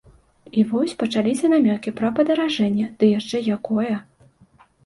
[0.59, 3.93] І вось пачаліся намёкі пра падаражэнне, ды яшчэ якое.